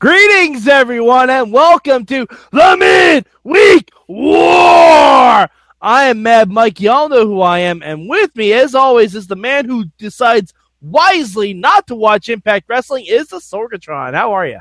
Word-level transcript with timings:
Greetings, 0.00 0.66
everyone, 0.66 1.30
and 1.30 1.52
welcome 1.52 2.04
to 2.06 2.26
the 2.50 3.24
Midweek 3.44 3.90
War. 4.08 5.48
I 5.80 6.04
am 6.06 6.22
Mad 6.22 6.50
Mike. 6.50 6.80
Y'all 6.80 7.08
know 7.08 7.26
who 7.26 7.40
I 7.40 7.60
am, 7.60 7.80
and 7.80 8.08
with 8.08 8.34
me, 8.34 8.52
as 8.52 8.74
always, 8.74 9.14
is 9.14 9.28
the 9.28 9.36
man 9.36 9.66
who 9.66 9.84
decides 9.96 10.52
wisely 10.82 11.54
not 11.54 11.86
to 11.86 11.94
watch 11.94 12.28
Impact 12.28 12.68
Wrestling. 12.68 13.06
Is 13.08 13.28
the 13.28 13.38
Sorgatron? 13.38 14.14
How 14.14 14.32
are 14.32 14.46
you? 14.46 14.58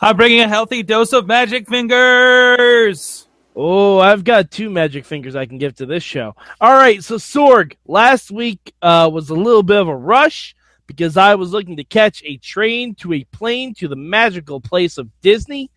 I'm 0.00 0.16
bringing 0.16 0.40
a 0.40 0.48
healthy 0.48 0.84
dose 0.84 1.12
of 1.12 1.26
magic 1.26 1.68
fingers. 1.68 3.28
Oh, 3.56 3.98
I've 3.98 4.22
got 4.22 4.52
two 4.52 4.70
magic 4.70 5.04
fingers 5.04 5.34
I 5.34 5.46
can 5.46 5.58
give 5.58 5.74
to 5.76 5.86
this 5.86 6.04
show. 6.04 6.36
All 6.60 6.72
right, 6.74 7.02
so 7.02 7.16
Sorg, 7.16 7.74
last 7.86 8.30
week 8.30 8.72
uh, 8.80 9.10
was 9.12 9.28
a 9.28 9.34
little 9.34 9.64
bit 9.64 9.80
of 9.80 9.88
a 9.88 9.96
rush 9.96 10.54
because 10.88 11.16
I 11.16 11.36
was 11.36 11.52
looking 11.52 11.76
to 11.76 11.84
catch 11.84 12.20
a 12.24 12.36
train 12.38 12.96
to 12.96 13.12
a 13.12 13.22
plane 13.24 13.74
to 13.74 13.86
the 13.86 13.94
magical 13.94 14.60
place 14.60 14.98
of 14.98 15.08
Disney. 15.20 15.70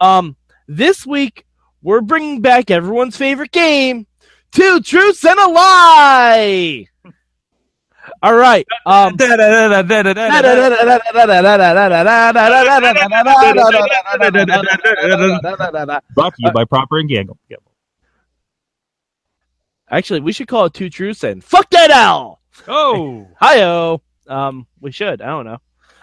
Um, 0.00 0.36
this 0.66 1.04
week 1.04 1.44
we're 1.82 2.00
bringing 2.00 2.40
back 2.40 2.70
everyone's 2.70 3.18
favorite 3.18 3.52
game, 3.52 4.06
Two 4.52 4.80
Truths 4.80 5.22
and 5.26 5.38
a 5.38 5.48
Lie. 5.48 6.86
All 8.22 8.34
right. 8.34 8.66
Um, 8.86 9.16
Brought 16.14 16.34
to 16.34 16.38
you 16.38 16.52
by 16.52 16.64
Proper 16.64 16.98
and 16.98 17.10
Gangle. 17.10 17.36
actually, 19.90 20.20
we 20.20 20.32
should 20.32 20.48
call 20.48 20.66
it 20.66 20.74
Two 20.74 20.88
Truths 20.90 21.24
and 21.24 21.42
Fuck 21.42 21.70
That 21.70 21.90
Owl. 21.90 22.40
Oh, 22.68 23.26
Hi-oh. 23.40 24.00
Um, 24.28 24.66
we 24.80 24.92
should. 24.92 25.20
I 25.20 25.26
don't 25.26 25.44
know. 25.44 25.58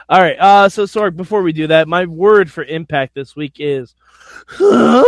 All 0.09 0.19
right. 0.19 0.37
Uh, 0.37 0.69
so 0.69 0.83
Sorg, 0.83 1.15
before 1.15 1.41
we 1.41 1.53
do 1.53 1.67
that, 1.67 1.87
my 1.87 2.05
word 2.05 2.51
for 2.51 2.63
impact 2.63 3.15
this 3.15 3.35
week 3.35 3.55
is, 3.59 3.95
huh? 4.47 5.03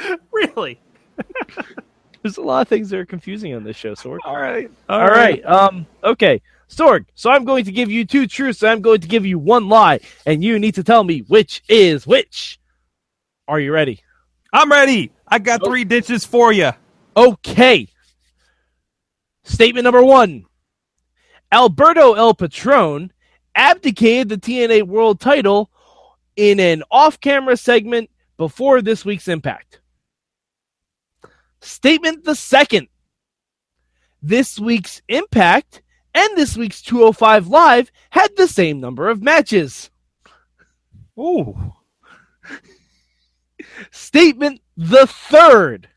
really? 0.32 0.80
There's 2.22 2.36
a 2.36 2.42
lot 2.42 2.62
of 2.62 2.68
things 2.68 2.90
that 2.90 2.98
are 2.98 3.06
confusing 3.06 3.54
on 3.54 3.64
this 3.64 3.76
show, 3.76 3.94
Sorg. 3.94 4.18
All 4.24 4.36
right. 4.36 4.70
All 4.88 5.06
right. 5.06 5.44
Um. 5.44 5.86
Okay, 6.04 6.40
Sorg. 6.68 7.06
So 7.14 7.30
I'm 7.30 7.44
going 7.44 7.64
to 7.64 7.72
give 7.72 7.90
you 7.90 8.04
two 8.04 8.26
truths. 8.26 8.62
And 8.62 8.70
I'm 8.70 8.80
going 8.82 9.00
to 9.00 9.08
give 9.08 9.24
you 9.26 9.38
one 9.38 9.68
lie, 9.68 10.00
and 10.26 10.44
you 10.44 10.58
need 10.58 10.74
to 10.76 10.84
tell 10.84 11.04
me 11.04 11.20
which 11.20 11.62
is 11.68 12.06
which. 12.06 12.60
Are 13.46 13.58
you 13.58 13.72
ready? 13.72 14.00
I'm 14.52 14.70
ready. 14.70 15.10
I 15.26 15.38
got 15.38 15.64
three 15.64 15.84
ditches 15.84 16.24
for 16.24 16.52
you. 16.52 16.70
Okay. 17.16 17.88
Statement 19.48 19.84
number 19.84 20.04
one 20.04 20.44
Alberto 21.50 22.12
El 22.12 22.34
Patron 22.34 23.10
abdicated 23.54 24.28
the 24.28 24.36
TNA 24.36 24.82
World 24.82 25.20
title 25.20 25.70
in 26.36 26.60
an 26.60 26.82
off 26.90 27.18
camera 27.18 27.56
segment 27.56 28.10
before 28.36 28.82
this 28.82 29.06
week's 29.06 29.26
Impact. 29.26 29.80
Statement 31.62 32.24
the 32.24 32.34
second 32.34 32.88
This 34.20 34.58
week's 34.58 35.00
Impact 35.08 35.80
and 36.14 36.36
this 36.36 36.54
week's 36.54 36.82
205 36.82 37.46
Live 37.46 37.90
had 38.10 38.36
the 38.36 38.48
same 38.48 38.80
number 38.80 39.08
of 39.08 39.22
matches. 39.22 39.90
Ooh. 41.18 41.72
Statement 43.90 44.60
the 44.76 45.06
third 45.06 45.88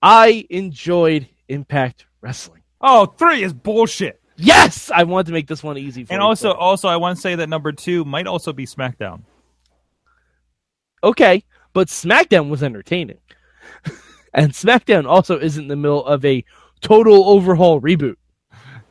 I 0.00 0.46
enjoyed 0.48 1.28
Impact 1.52 2.06
Wrestling. 2.20 2.62
Oh, 2.80 3.06
three 3.06 3.42
is 3.42 3.52
bullshit. 3.52 4.20
Yes, 4.36 4.90
I 4.90 5.04
wanted 5.04 5.26
to 5.26 5.32
make 5.32 5.46
this 5.46 5.62
one 5.62 5.78
easy 5.78 6.04
for 6.04 6.12
And 6.14 6.20
you, 6.20 6.26
also, 6.26 6.48
but- 6.50 6.56
also, 6.58 6.88
I 6.88 6.96
want 6.96 7.16
to 7.16 7.20
say 7.22 7.34
that 7.36 7.48
number 7.48 7.70
two 7.72 8.04
might 8.04 8.26
also 8.26 8.52
be 8.52 8.66
SmackDown. 8.66 9.22
okay, 11.04 11.44
but 11.72 11.88
SmackDown 11.88 12.48
was 12.48 12.62
entertaining, 12.62 13.18
and 14.34 14.52
SmackDown 14.52 15.06
also 15.06 15.38
isn't 15.38 15.62
in 15.62 15.68
the 15.68 15.76
middle 15.76 16.04
of 16.04 16.24
a 16.24 16.44
total 16.80 17.28
overhaul 17.28 17.80
reboot. 17.80 18.16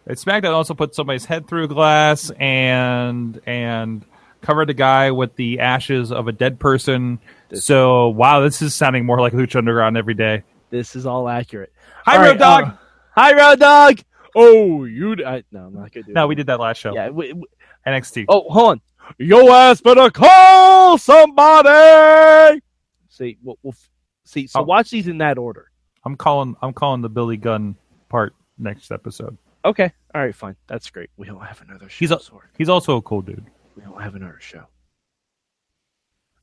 And 0.06 0.18
SmackDown 0.18 0.54
also 0.54 0.74
put 0.74 0.96
somebody's 0.96 1.26
head 1.26 1.48
through 1.48 1.68
glass 1.68 2.32
and 2.40 3.40
and 3.46 4.04
covered 4.42 4.70
a 4.72 4.74
guy 4.74 5.12
with 5.12 5.36
the 5.36 5.60
ashes 5.60 6.12
of 6.12 6.28
a 6.28 6.32
dead 6.32 6.60
person. 6.60 7.20
So 7.54 8.10
wow, 8.10 8.40
this 8.42 8.62
is 8.64 8.74
sounding 8.74 9.06
more 9.06 9.20
like 9.20 9.34
Lucha 9.34 9.58
Underground 9.58 9.98
every 9.98 10.16
day. 10.16 10.44
This 10.72 10.96
is 10.96 11.06
all 11.06 11.28
accurate. 11.30 11.72
Hi, 12.06 12.16
All 12.16 12.22
Road 12.24 12.30
right, 12.30 12.40
Dog. 12.40 12.64
uh, 12.64 12.72
hi, 13.16 13.34
Road 13.36 13.60
Dog. 13.60 14.00
Oh, 14.36 14.86
you? 14.86 15.14
I, 15.26 15.44
no, 15.52 15.66
I'm 15.66 15.74
not 15.74 15.92
gonna 15.92 16.06
do. 16.06 16.14
no, 16.14 16.22
that. 16.22 16.28
we 16.28 16.36
did 16.36 16.48
that 16.48 16.60
last 16.60 16.78
show. 16.78 16.94
Yeah. 16.96 17.10
We, 17.10 17.34
we- 17.34 17.46
NXT. 17.86 18.26
oh, 18.30 18.50
hold 18.50 18.70
on. 18.72 18.82
Yo 19.18 19.52
ass 19.52 19.82
better 19.82 20.10
call 20.10 20.98
somebody. 20.98 22.62
See, 23.10 23.38
we'll, 23.44 23.58
we'll 23.64 23.76
see. 24.24 24.48
So 24.48 24.62
Oh. 24.62 24.64
watch 24.64 24.90
these 24.92 25.08
in 25.08 25.18
that 25.18 25.38
order. 25.38 25.70
I'm 26.06 26.16
calling. 26.16 26.56
I'm 26.62 26.74
calling 26.74 27.02
the 27.02 27.10
Billy 27.10 27.38
Gunn 27.38 27.76
part 28.10 28.34
next 28.58 28.92
episode. 28.92 29.38
Okay. 29.66 29.92
All 30.16 30.22
right. 30.22 30.34
Fine. 30.34 30.56
That's 30.68 30.90
great. 30.90 31.10
We 31.18 31.28
don't 31.28 31.42
have 31.42 31.62
another 31.62 31.90
show. 31.90 31.98
He's 32.00 32.12
a- 32.12 32.22
He's 32.58 32.70
also 32.70 32.96
a 32.98 33.02
cool 33.02 33.22
dude. 33.22 33.46
we 33.76 33.84
don't 33.84 34.02
have 34.02 34.16
another 34.16 34.40
show. 34.40 34.64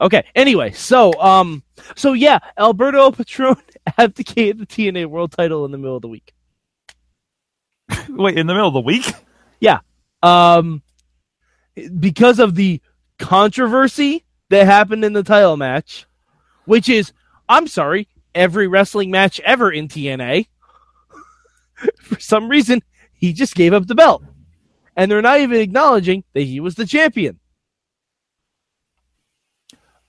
Okay. 0.00 0.24
Anyway, 0.34 0.72
so 0.72 1.12
um, 1.20 1.62
so 1.96 2.12
yeah, 2.12 2.38
Alberto 2.58 3.10
Patron 3.12 3.56
abdicated 3.98 4.58
the 4.58 4.66
TNA 4.66 5.06
World 5.06 5.32
Title 5.32 5.64
in 5.64 5.72
the 5.72 5.78
middle 5.78 5.96
of 5.96 6.02
the 6.02 6.08
week. 6.08 6.32
Wait, 8.08 8.38
in 8.38 8.46
the 8.46 8.54
middle 8.54 8.68
of 8.68 8.74
the 8.74 8.80
week? 8.80 9.06
Yeah. 9.60 9.80
Um, 10.22 10.82
because 11.98 12.38
of 12.38 12.54
the 12.54 12.80
controversy 13.18 14.24
that 14.50 14.66
happened 14.66 15.04
in 15.04 15.12
the 15.12 15.22
title 15.22 15.56
match, 15.56 16.06
which 16.64 16.88
is, 16.88 17.12
I'm 17.48 17.66
sorry, 17.66 18.08
every 18.34 18.66
wrestling 18.66 19.10
match 19.10 19.40
ever 19.40 19.70
in 19.70 19.88
TNA. 19.88 20.46
For 22.02 22.20
some 22.20 22.48
reason, 22.48 22.82
he 23.12 23.32
just 23.32 23.54
gave 23.54 23.72
up 23.72 23.86
the 23.86 23.94
belt, 23.94 24.22
and 24.96 25.10
they're 25.10 25.22
not 25.22 25.40
even 25.40 25.60
acknowledging 25.60 26.24
that 26.34 26.42
he 26.42 26.60
was 26.60 26.74
the 26.74 26.86
champion. 26.86 27.38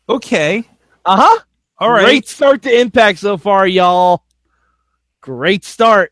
Okay. 0.10 0.64
Uh 1.06 1.18
huh. 1.18 1.40
All 1.78 1.92
right. 1.92 2.04
Great 2.04 2.28
start 2.28 2.64
to 2.64 2.80
Impact 2.80 3.20
so 3.20 3.38
far, 3.38 3.68
y'all. 3.68 4.24
Great 5.22 5.64
start. 5.64 6.12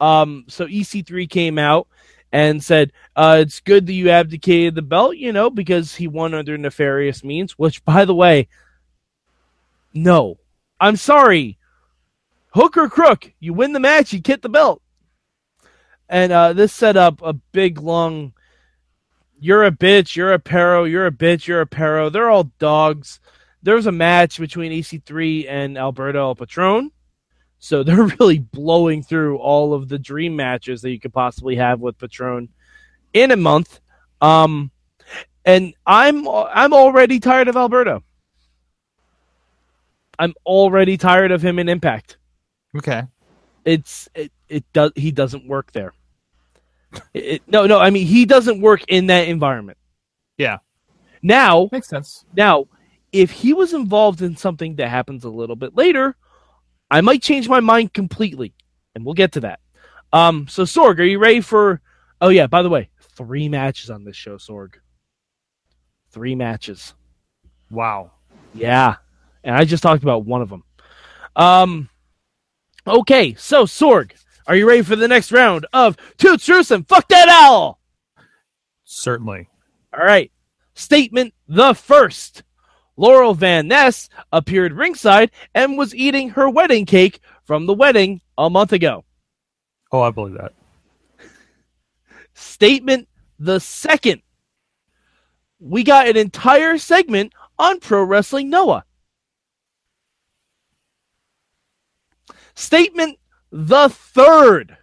Um, 0.00 0.44
so 0.48 0.66
EC3 0.66 1.28
came 1.28 1.58
out 1.58 1.86
and 2.32 2.62
said, 2.62 2.92
uh, 3.16 3.38
it's 3.40 3.60
good 3.60 3.86
that 3.86 3.92
you 3.92 4.10
abdicated 4.10 4.74
the 4.74 4.82
belt, 4.82 5.16
you 5.16 5.32
know, 5.32 5.50
because 5.50 5.94
he 5.94 6.08
won 6.08 6.34
under 6.34 6.56
nefarious 6.56 7.22
means, 7.24 7.52
which, 7.52 7.84
by 7.84 8.04
the 8.04 8.14
way, 8.14 8.48
no. 9.94 10.38
I'm 10.80 10.96
sorry. 10.96 11.58
Hook 12.54 12.76
or 12.76 12.88
crook, 12.88 13.32
you 13.38 13.52
win 13.52 13.72
the 13.72 13.80
match, 13.80 14.12
you 14.12 14.18
get 14.18 14.42
the 14.42 14.48
belt. 14.48 14.82
And 16.08 16.32
uh, 16.32 16.52
this 16.52 16.72
set 16.72 16.96
up 16.96 17.20
a 17.22 17.32
big, 17.32 17.78
long, 17.78 18.32
you're 19.40 19.64
a 19.64 19.70
bitch, 19.70 20.14
you're 20.14 20.32
a 20.32 20.38
perro, 20.38 20.84
you're 20.84 21.06
a 21.06 21.10
bitch, 21.10 21.46
you're 21.46 21.60
a 21.60 21.66
perro. 21.66 22.10
They're 22.10 22.30
all 22.30 22.44
dogs 22.58 23.20
there 23.62 23.74
was 23.74 23.86
a 23.86 23.92
match 23.92 24.38
between 24.38 24.72
EC3 24.72 25.46
and 25.48 25.76
Alberto 25.76 26.18
El 26.18 26.34
Patron. 26.34 26.90
So 27.58 27.82
they're 27.82 28.04
really 28.04 28.38
blowing 28.38 29.02
through 29.02 29.38
all 29.38 29.74
of 29.74 29.88
the 29.88 29.98
dream 29.98 30.36
matches 30.36 30.82
that 30.82 30.90
you 30.90 31.00
could 31.00 31.12
possibly 31.12 31.56
have 31.56 31.80
with 31.80 31.98
Patron 31.98 32.48
in 33.12 33.30
a 33.30 33.36
month. 33.36 33.80
Um, 34.20 34.70
and 35.44 35.74
I'm 35.86 36.28
I'm 36.28 36.74
already 36.74 37.18
tired 37.18 37.48
of 37.48 37.56
Alberto. 37.56 38.02
I'm 40.18 40.34
already 40.44 40.98
tired 40.98 41.32
of 41.32 41.40
him 41.40 41.58
in 41.58 41.68
Impact. 41.68 42.18
Okay. 42.76 43.04
It's 43.64 44.08
it, 44.14 44.30
it 44.48 44.64
does 44.74 44.92
he 44.94 45.10
doesn't 45.10 45.48
work 45.48 45.72
there. 45.72 45.94
It, 47.14 47.42
no, 47.46 47.66
no, 47.66 47.78
I 47.78 47.90
mean 47.90 48.06
he 48.06 48.24
doesn't 48.24 48.60
work 48.60 48.82
in 48.88 49.06
that 49.06 49.28
environment. 49.28 49.78
Yeah. 50.36 50.58
Now, 51.22 51.68
Makes 51.70 51.88
sense. 51.88 52.24
now, 52.34 52.66
if 53.12 53.30
he 53.30 53.52
was 53.52 53.74
involved 53.74 54.22
in 54.22 54.36
something 54.36 54.76
that 54.76 54.88
happens 54.88 55.24
a 55.24 55.28
little 55.28 55.56
bit 55.56 55.76
later, 55.76 56.16
I 56.90 57.00
might 57.00 57.22
change 57.22 57.48
my 57.48 57.60
mind 57.60 57.92
completely, 57.92 58.54
and 58.94 59.04
we'll 59.04 59.14
get 59.14 59.32
to 59.32 59.40
that. 59.40 59.60
Um, 60.12 60.48
so 60.48 60.64
Sorg, 60.64 60.98
are 60.98 61.04
you 61.04 61.18
ready 61.18 61.40
for? 61.40 61.80
Oh 62.20 62.28
yeah, 62.30 62.46
by 62.46 62.62
the 62.62 62.68
way, 62.70 62.88
three 63.16 63.48
matches 63.48 63.90
on 63.90 64.04
this 64.04 64.16
show, 64.16 64.36
Sorg. 64.36 64.74
Three 66.10 66.34
matches. 66.34 66.94
Wow. 67.70 68.10
Yeah, 68.54 68.96
and 69.44 69.54
I 69.54 69.64
just 69.64 69.82
talked 69.82 70.02
about 70.02 70.24
one 70.24 70.42
of 70.42 70.48
them. 70.48 70.64
Um, 71.36 71.88
okay, 72.86 73.34
so 73.34 73.64
Sorg, 73.64 74.12
are 74.46 74.56
you 74.56 74.66
ready 74.68 74.82
for 74.82 74.96
the 74.96 75.08
next 75.08 75.32
round 75.32 75.66
of 75.72 75.96
Two 76.18 76.36
Truths 76.36 76.70
and 76.70 76.88
Fuck 76.88 77.08
That 77.08 77.28
Owl? 77.28 77.80
Certainly. 78.84 79.48
All 79.92 80.04
right. 80.04 80.30
Statement 80.74 81.34
the 81.48 81.74
first. 81.74 82.42
Laurel 82.96 83.34
Van 83.34 83.68
Ness 83.68 84.08
appeared 84.32 84.72
ringside 84.72 85.30
and 85.54 85.78
was 85.78 85.94
eating 85.94 86.30
her 86.30 86.50
wedding 86.50 86.84
cake 86.84 87.20
from 87.44 87.66
the 87.66 87.74
wedding 87.74 88.20
a 88.36 88.50
month 88.50 88.72
ago. 88.72 89.04
Oh, 89.92 90.02
I 90.02 90.10
believe 90.10 90.34
that. 90.34 90.52
Statement 92.34 93.08
the 93.38 93.58
second. 93.58 94.22
we 95.58 95.82
got 95.84 96.08
an 96.08 96.16
entire 96.16 96.78
segment 96.78 97.32
on 97.58 97.80
Pro 97.80 98.02
Wrestling 98.02 98.50
Noah. 98.50 98.84
Statement 102.54 103.18
the 103.50 103.88
third. 103.88 104.76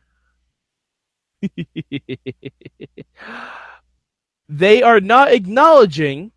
they 4.49 4.81
are 4.83 4.99
not 4.99 5.31
acknowledging 5.31 6.31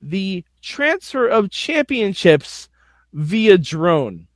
the 0.00 0.44
transfer 0.60 1.26
of 1.26 1.50
championships 1.50 2.68
via 3.12 3.56
drone. 3.58 4.26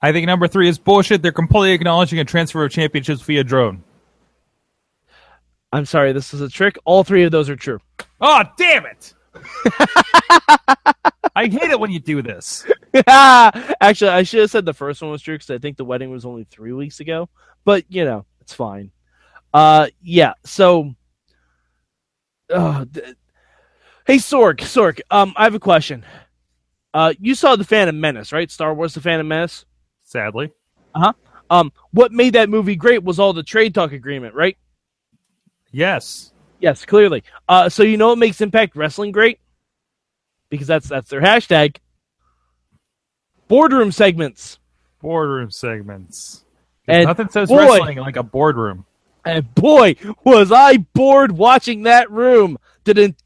I 0.00 0.12
think 0.12 0.26
number 0.26 0.46
three 0.46 0.68
is 0.68 0.78
bullshit. 0.78 1.22
They're 1.22 1.32
completely 1.32 1.72
acknowledging 1.72 2.20
a 2.20 2.24
transfer 2.24 2.64
of 2.64 2.70
championships 2.70 3.22
via 3.22 3.42
drone. 3.42 3.82
I'm 5.72 5.84
sorry, 5.84 6.12
this 6.12 6.32
is 6.32 6.40
a 6.40 6.48
trick. 6.48 6.78
All 6.84 7.04
three 7.04 7.24
of 7.24 7.32
those 7.32 7.50
are 7.50 7.56
true. 7.56 7.80
Oh, 8.20 8.42
damn 8.56 8.86
it! 8.86 9.12
I 11.34 11.46
hate 11.46 11.70
it 11.70 11.78
when 11.78 11.90
you 11.90 12.00
do 12.00 12.22
this. 12.22 12.64
Actually, 13.06 14.10
I 14.10 14.22
should 14.22 14.40
have 14.40 14.50
said 14.50 14.64
the 14.64 14.74
first 14.74 15.02
one 15.02 15.10
was 15.10 15.22
true 15.22 15.34
because 15.34 15.50
I 15.50 15.58
think 15.58 15.76
the 15.76 15.84
wedding 15.84 16.10
was 16.10 16.24
only 16.24 16.44
three 16.44 16.72
weeks 16.72 17.00
ago. 17.00 17.28
But 17.64 17.84
you 17.88 18.04
know, 18.04 18.24
it's 18.40 18.54
fine. 18.54 18.90
Uh, 19.52 19.88
yeah. 20.02 20.34
So, 20.44 20.94
uh, 22.52 22.84
th- 22.92 23.16
hey, 24.06 24.16
Sorg, 24.16 24.58
Sorg. 24.58 25.00
Um, 25.10 25.32
I 25.36 25.44
have 25.44 25.54
a 25.54 25.60
question. 25.60 26.04
Uh, 26.94 27.12
you 27.20 27.34
saw 27.34 27.56
the 27.56 27.64
Phantom 27.64 27.98
Menace, 28.00 28.32
right? 28.32 28.50
Star 28.50 28.74
Wars: 28.74 28.94
The 28.94 29.00
Phantom 29.00 29.28
Menace. 29.28 29.64
Sadly, 30.04 30.50
Uh 30.94 31.00
huh. 31.00 31.12
Um, 31.50 31.72
what 31.92 32.12
made 32.12 32.34
that 32.34 32.48
movie 32.50 32.76
great 32.76 33.02
was 33.02 33.18
all 33.18 33.32
the 33.32 33.42
trade 33.42 33.74
talk 33.74 33.92
agreement, 33.92 34.34
right? 34.34 34.56
yes. 35.72 36.32
Yes, 36.60 36.84
clearly. 36.84 37.22
Uh, 37.48 37.68
so 37.68 37.84
you 37.84 37.96
know 37.96 38.08
what 38.08 38.18
makes 38.18 38.40
Impact 38.40 38.74
Wrestling 38.74 39.12
great? 39.12 39.38
Because 40.50 40.66
that's 40.66 40.88
that's 40.88 41.08
their 41.10 41.20
hashtag. 41.20 41.76
Boardroom 43.48 43.92
segments. 43.92 44.58
Boardroom 45.00 45.50
segments. 45.50 46.44
And 46.86 47.06
Nothing 47.06 47.28
says 47.28 47.48
boy- 47.48 47.58
wrestling 47.58 47.98
like 47.98 48.16
a 48.16 48.22
boardroom. 48.22 48.84
And 49.24 49.54
boy, 49.54 49.96
was 50.24 50.50
I 50.52 50.78
bored 50.78 51.32
watching 51.32 51.82
that 51.82 52.10
room. 52.10 52.58
Didn't. 52.84 53.16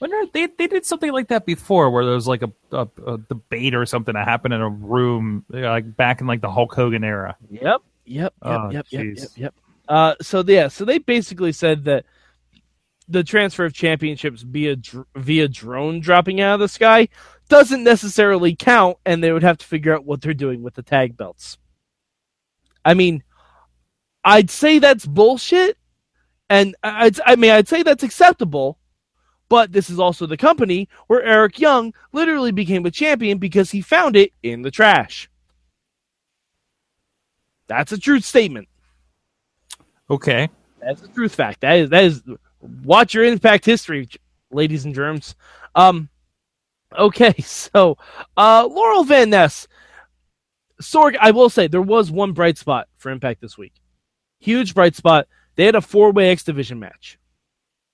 Wonder 0.00 0.30
they 0.32 0.46
they 0.46 0.66
did 0.66 0.84
something 0.84 1.12
like 1.12 1.28
that 1.28 1.46
before, 1.46 1.90
where 1.90 2.04
there 2.04 2.14
was 2.14 2.28
like 2.28 2.42
a, 2.42 2.52
a, 2.72 2.88
a 3.06 3.18
debate 3.18 3.74
or 3.74 3.86
something 3.86 4.12
that 4.12 4.28
happened 4.28 4.52
in 4.52 4.60
a 4.60 4.68
room, 4.68 5.46
like 5.48 5.96
back 5.96 6.20
in 6.20 6.26
like 6.26 6.42
the 6.42 6.50
Hulk 6.50 6.74
Hogan 6.74 7.04
era. 7.04 7.36
Yep, 7.48 7.62
yep, 7.62 7.80
yep, 8.04 8.32
Oh, 8.42 8.70
yep, 8.70 8.86
yep, 8.90 9.04
yep, 9.16 9.28
yep. 9.36 9.54
Uh, 9.88 10.14
so 10.20 10.44
yeah, 10.46 10.68
so 10.68 10.84
they 10.84 10.98
basically 10.98 11.52
said 11.52 11.84
that 11.84 12.04
the 13.08 13.22
transfer 13.24 13.64
of 13.64 13.72
championships 13.72 14.42
via 14.42 14.76
dr- 14.76 15.06
via 15.16 15.48
drone 15.48 16.00
dropping 16.00 16.40
out 16.40 16.54
of 16.54 16.60
the 16.60 16.68
sky 16.68 17.08
doesn't 17.48 17.84
necessarily 17.84 18.54
count, 18.56 18.98
and 19.04 19.22
they 19.22 19.32
would 19.32 19.42
have 19.42 19.58
to 19.58 19.66
figure 19.66 19.94
out 19.94 20.04
what 20.04 20.20
they're 20.20 20.34
doing 20.34 20.62
with 20.62 20.74
the 20.74 20.82
tag 20.82 21.16
belts. 21.16 21.58
I 22.84 22.94
mean, 22.94 23.22
I'd 24.24 24.50
say 24.50 24.78
that's 24.78 25.06
bullshit, 25.06 25.76
and 26.48 26.74
I- 26.82 27.06
I'd, 27.06 27.20
I 27.26 27.36
mean, 27.36 27.50
I'd 27.50 27.68
say 27.68 27.82
that's 27.82 28.02
acceptable. 28.02 28.78
But 29.50 29.72
this 29.72 29.90
is 29.90 29.98
also 29.98 30.26
the 30.26 30.38
company 30.38 30.88
where 31.06 31.22
Eric 31.22 31.60
Young 31.60 31.92
literally 32.12 32.50
became 32.50 32.86
a 32.86 32.90
champion 32.90 33.38
because 33.38 33.70
he 33.70 33.82
found 33.82 34.16
it 34.16 34.32
in 34.42 34.62
the 34.62 34.70
trash. 34.70 35.28
That's 37.68 37.92
a 37.92 37.98
truth 37.98 38.24
statement. 38.24 38.68
Okay, 40.10 40.48
That's 40.80 41.02
a 41.02 41.08
truth 41.08 41.34
fact. 41.34 41.60
That 41.60 41.74
is 41.78 41.90
that 41.90 42.04
is 42.04 42.22
watch 42.60 43.14
your 43.14 43.24
impact 43.24 43.64
history, 43.64 44.08
ladies 44.50 44.84
and 44.86 44.94
germs. 44.94 45.34
Um 45.74 46.08
okay, 46.98 47.34
so 47.40 47.98
uh 48.36 48.66
Laurel 48.70 49.04
Van 49.04 49.30
Ness. 49.30 49.68
Sorg, 50.82 51.16
I 51.20 51.30
will 51.30 51.48
say 51.48 51.66
there 51.68 51.80
was 51.80 52.10
one 52.10 52.32
bright 52.32 52.58
spot 52.58 52.88
for 52.96 53.10
Impact 53.10 53.40
this 53.40 53.56
week. 53.56 53.74
Huge 54.40 54.74
bright 54.74 54.96
spot. 54.96 55.28
They 55.56 55.66
had 55.66 55.76
a 55.76 55.80
four-way 55.80 56.30
X 56.30 56.42
division 56.42 56.80
match. 56.80 57.18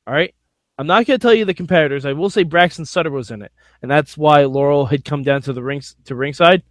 All 0.07 0.15
right. 0.15 0.35
I'm 0.79 0.87
not 0.87 1.05
going 1.05 1.21
to 1.21 1.23
tell 1.23 1.35
you 1.35 1.45
the 1.45 1.53
competitors. 1.53 2.07
I 2.07 2.15
will 2.15 2.31
say 2.31 2.43
Braxton 2.43 2.87
Sutter 2.87 3.11
was 3.11 3.31
in 3.31 3.43
it, 3.43 3.53
and 3.83 3.91
that's 3.91 4.17
why 4.17 4.45
Laurel 4.45 4.87
had 4.87 5.05
come 5.05 5.23
down 5.23 5.43
to 5.43 5.53
the 5.53 5.63
rings 5.63 5.95
to 6.07 6.15
ringside. 6.15 6.63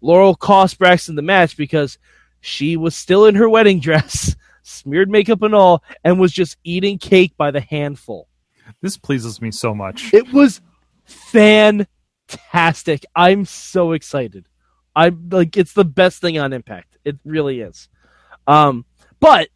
Laurel 0.00 0.34
cost 0.34 0.80
Braxton 0.80 1.14
the 1.14 1.22
match 1.22 1.56
because 1.56 1.96
she 2.40 2.76
was 2.76 2.96
still 2.96 3.24
in 3.26 3.36
her 3.36 3.48
wedding 3.48 3.78
dress, 3.78 4.34
smeared 4.64 5.08
makeup 5.08 5.42
and 5.42 5.54
all, 5.54 5.84
and 6.02 6.18
was 6.18 6.32
just 6.32 6.56
eating 6.64 6.98
cake 6.98 7.36
by 7.36 7.52
the 7.52 7.60
handful. 7.60 8.26
this 8.80 8.96
pleases 8.96 9.40
me 9.40 9.52
so 9.52 9.72
much. 9.72 10.12
It 10.12 10.32
was 10.32 10.60
fantastic. 11.04 11.86
I'm 13.14 13.44
so 13.44 13.92
excited. 13.92 14.46
I'm 14.94 15.28
like 15.30 15.56
it's 15.56 15.72
the 15.72 15.84
best 15.84 16.20
thing 16.20 16.38
on 16.38 16.52
Impact. 16.52 16.98
It 17.04 17.18
really 17.24 17.60
is. 17.60 17.88
Um, 18.46 18.84
but 19.20 19.48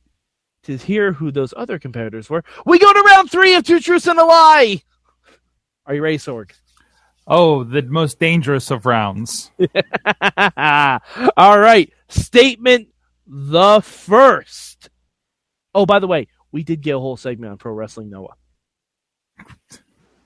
to 0.64 0.76
hear 0.76 1.12
who 1.12 1.31
those 1.31 1.54
other 1.56 1.78
competitors 1.78 2.28
were, 2.28 2.44
we 2.64 2.78
go 2.78 2.93
to 2.93 3.00
round 3.00 3.31
three 3.31 3.54
of 3.54 3.64
Two 3.64 3.81
Truths 3.81 4.06
and 4.06 4.19
a 4.19 4.25
Lie. 4.25 4.82
Are 5.87 5.94
you 5.94 6.02
ready, 6.02 6.19
Sorg? 6.19 6.50
Oh, 7.26 7.64
the 7.64 7.82
most 7.82 8.19
dangerous 8.20 8.70
of 8.70 8.87
rounds. 8.87 9.50
All 11.37 11.58
right. 11.58 11.92
Statement 12.08 12.88
the 13.26 13.81
first. 13.81 14.90
Oh, 15.75 15.87
by 15.87 15.99
the 15.99 16.06
way, 16.06 16.28
we 16.52 16.62
did 16.62 16.81
get 16.81 16.94
a 16.94 17.00
whole 17.00 17.16
segment 17.16 17.52
on 17.52 17.58
Pro 17.58 17.72
Wrestling 17.72 18.10
Noah. 18.10 18.34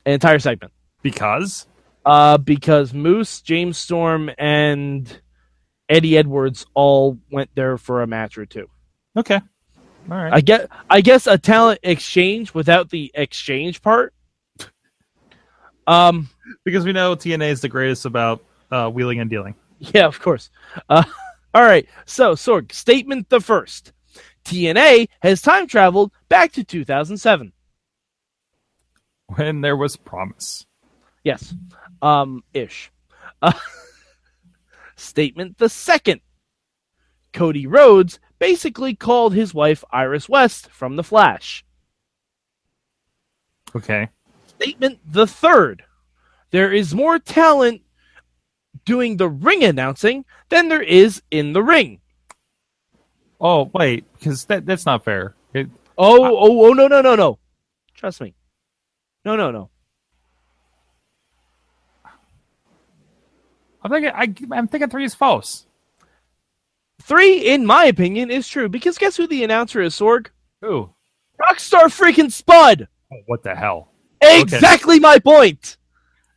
An 0.07 0.13
entire 0.13 0.39
segment. 0.39 0.73
Because 1.03 1.67
Uh, 2.05 2.39
because 2.39 2.93
Moose, 2.95 3.41
James 3.41 3.79
Storm, 3.79 4.31
and 4.39 5.21
Eddie 5.89 6.17
Edwards 6.17 6.67
all 6.75 7.19
went 7.31 7.51
there 7.55 7.79
for 7.79 8.03
a 8.03 8.07
match 8.07 8.39
or 8.39 8.47
two. 8.47 8.69
okay, 9.17 9.41
all 10.11 10.17
right. 10.17 10.33
I 10.33 10.41
get, 10.41 10.69
I 10.89 11.01
guess 11.01 11.27
a 11.27 11.39
talent 11.39 11.81
exchange 11.83 12.55
without 12.55 12.91
the 12.91 13.11
exchange 13.15 13.83
part. 13.83 14.15
Um, 15.87 16.29
because 16.65 16.85
we 16.85 16.93
know 16.93 17.17
TNA 17.17 17.51
is 17.51 17.61
the 17.61 17.69
greatest 17.69 18.05
about 18.05 18.45
uh, 18.71 18.89
wheeling 18.91 19.21
and 19.21 19.29
dealing. 19.29 19.55
yeah, 19.79 20.07
of 20.07 20.21
course. 20.21 20.51
Uh, 20.89 21.03
all 21.55 21.63
right. 21.63 21.89
So, 22.07 22.35
Sorg, 22.35 22.73
statement 22.73 23.29
the 23.29 23.41
first. 23.41 23.93
TNA 24.45 25.09
has 25.23 25.43
time 25.43 25.67
traveled 25.67 26.13
back 26.29 26.53
to 26.53 26.65
2007. 26.65 27.53
When 29.35 29.61
there 29.61 29.77
was 29.77 29.97
promise. 29.97 30.67
Yes. 31.25 31.55
Um, 32.03 32.45
ish. 32.55 32.91
Uh, 33.43 33.53
statement 34.97 35.59
the 35.59 35.69
second. 35.69 36.21
Cody 37.33 37.67
Rhodes 37.67 38.19
basically 38.39 38.95
called 38.95 39.35
his 39.35 39.55
wife 39.55 39.85
Iris 39.91 40.29
West 40.29 40.69
from 40.71 40.97
The 40.97 41.05
Flash. 41.05 41.65
Okay. 43.75 44.09
Statement 44.49 44.99
the 45.07 45.27
third. 45.27 45.85
There 46.51 46.73
is 46.73 46.93
more 46.95 47.21
talent 47.21 47.83
doing 48.85 49.17
the 49.17 49.29
ring 49.29 49.63
announcing 49.63 50.25
than 50.49 50.69
there 50.69 50.83
is 50.83 51.23
in 51.31 51.53
the 51.53 51.63
ring. 51.63 52.01
Oh 53.41 53.71
wait, 53.73 54.05
because 54.19 54.47
that 54.47 54.67
that's 54.67 54.85
not 54.85 55.05
fair. 55.05 55.35
It, 55.55 55.71
Oh, 56.03 56.25
oh, 56.25 56.65
oh, 56.65 56.73
no, 56.73 56.89
no, 56.89 57.03
no, 57.03 57.15
no. 57.15 57.39
Trust 57.93 58.23
me. 58.23 58.35
No, 59.23 59.37
no, 59.37 59.51
no. 59.51 59.69
I'm 63.83 63.91
thinking. 63.91 64.13
I, 64.15 64.57
I'm 64.57 64.69
thinking 64.69 64.91
three 64.91 65.05
is 65.05 65.15
false. 65.15 65.67
Three, 67.03 67.39
in 67.47 67.65
my 67.65 67.87
opinion, 67.87 68.31
is 68.31 68.47
true 68.47 68.69
because 68.69 68.99
guess 68.99 69.17
who 69.17 69.27
the 69.27 69.43
announcer 69.43 69.81
is, 69.81 69.95
Sorg? 69.99 70.27
Who? 70.61 70.91
Rockstar 71.41 71.85
freaking 71.85 72.31
Spud! 72.31 72.89
Oh, 73.13 73.17
what 73.27 73.43
the 73.43 73.55
hell? 73.55 73.89
Exactly 74.21 75.01
my 75.01 75.19
point! 75.19 75.79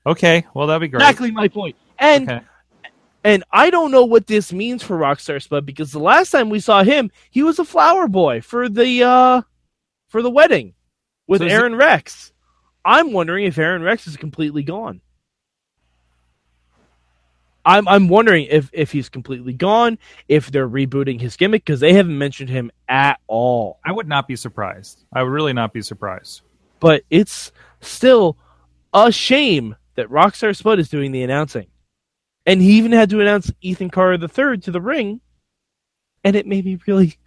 Okay. 0.05 0.45
Well, 0.53 0.67
that'd 0.67 0.81
be 0.81 0.87
great. 0.87 1.01
Exactly 1.01 1.31
my 1.31 1.49
point. 1.49 1.75
And 1.99 2.29
Okay. 2.31 2.41
and 3.25 3.43
I 3.51 3.69
don't 3.69 3.91
know 3.91 4.05
what 4.05 4.27
this 4.27 4.53
means 4.53 4.81
for 4.83 4.97
Rockstar 4.97 5.41
Spud 5.41 5.65
because 5.65 5.91
the 5.91 5.99
last 5.99 6.31
time 6.31 6.49
we 6.49 6.61
saw 6.61 6.83
him, 6.83 7.11
he 7.29 7.43
was 7.43 7.59
a 7.59 7.65
flower 7.65 8.07
boy 8.07 8.39
for 8.41 8.69
the 8.69 9.03
uh 9.03 9.41
for 10.07 10.21
the 10.21 10.31
wedding 10.31 10.73
with 11.27 11.41
So 11.41 11.47
Aron 11.47 11.75
Rex. 11.75 12.31
I'm 12.85 13.11
wondering 13.11 13.45
if 13.45 13.57
Aron 13.57 13.81
Rex 13.81 14.07
is 14.07 14.15
completely 14.17 14.63
gone. 14.63 15.01
I'm 17.65 17.87
I'm 17.87 18.07
wondering 18.07 18.47
if 18.49 18.69
if 18.73 18.91
he's 18.91 19.09
completely 19.09 19.53
gone, 19.53 19.97
if 20.27 20.51
they're 20.51 20.67
rebooting 20.67 21.19
his 21.19 21.37
gimmick 21.37 21.63
because 21.65 21.79
they 21.79 21.93
haven't 21.93 22.17
mentioned 22.17 22.49
him 22.49 22.71
at 22.89 23.19
all. 23.27 23.79
I 23.85 23.91
would 23.91 24.07
not 24.07 24.27
be 24.27 24.35
surprised. 24.35 25.05
I 25.13 25.23
would 25.23 25.31
really 25.31 25.53
not 25.53 25.73
be 25.73 25.81
surprised. 25.81 26.41
But 26.79 27.03
it's 27.09 27.51
still 27.79 28.37
a 28.93 29.11
shame 29.11 29.75
that 29.95 30.09
Rockstar 30.09 30.55
Spud 30.55 30.79
is 30.79 30.89
doing 30.89 31.11
the 31.11 31.23
announcing. 31.23 31.67
And 32.45 32.61
he 32.61 32.73
even 32.73 32.91
had 32.91 33.09
to 33.11 33.21
announce 33.21 33.51
Ethan 33.61 33.89
Carter 33.89 34.21
III 34.21 34.57
to 34.59 34.71
the 34.71 34.81
ring. 34.81 35.21
And 36.25 36.35
it 36.35 36.45
made 36.45 36.65
me 36.65 36.77
really, 36.87 37.17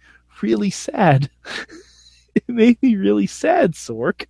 really 0.41 0.69
sad. 0.69 1.29
it 2.35 2.47
made 2.47 2.81
me 2.81 2.95
really 2.95 3.25
sad, 3.25 3.73
Sorg. 3.73 4.25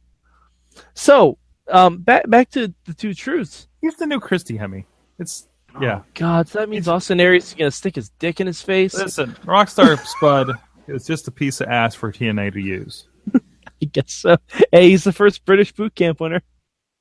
So, 0.94 1.38
um, 1.70 1.98
back 1.98 2.30
back 2.30 2.50
to 2.52 2.74
the 2.86 2.94
two 2.94 3.14
truths. 3.14 3.68
He's 3.82 3.96
the 3.96 4.06
new 4.06 4.20
Christy 4.20 4.58
Hemme. 4.58 4.86
It's 5.20 5.48
yeah. 5.82 6.00
Oh, 6.00 6.06
God, 6.14 6.48
so 6.48 6.60
that 6.60 6.70
means 6.70 6.88
Austin 6.88 7.20
Aries 7.20 7.48
is 7.48 7.54
gonna 7.54 7.72
stick 7.72 7.96
his 7.96 8.10
dick 8.20 8.40
in 8.40 8.48
his 8.48 8.62
face. 8.62 8.94
Listen, 8.94 9.32
Rockstar 9.46 9.98
Spud 10.00 10.52
is 10.88 11.06
just 11.06 11.28
a 11.28 11.32
piece 11.32 11.62
of 11.62 11.68
ass 11.68 11.96
for 11.96 12.12
TNA 12.12 12.54
to 12.54 12.62
use. 12.62 13.08
I 13.36 13.86
guess 13.86 14.14
so. 14.14 14.38
Hey, 14.72 14.90
he's 14.90 15.04
the 15.04 15.14
first 15.14 15.46
British 15.46 15.72
boot 15.72 15.94
camp 15.96 16.20
winner. 16.20 16.42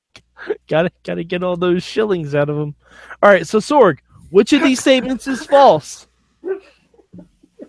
gotta 0.68 0.90
gotta 1.04 1.24
get 1.24 1.42
all 1.42 1.56
those 1.56 1.82
shillings 1.82 2.34
out 2.34 2.48
of 2.50 2.56
him. 2.56 2.74
All 3.22 3.30
right, 3.30 3.46
so 3.46 3.58
Sorg, 3.58 3.98
which 4.30 4.52
of 4.52 4.62
these 4.62 4.80
statements 4.80 5.26
is 5.26 5.44
false? 5.46 6.06